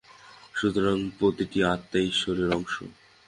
সুতরাং 0.53 0.97
প্রতি 1.19 1.45
আত্মাই 1.63 2.05
ঈশ্বরের 2.07 2.49
অংশ। 2.51 2.75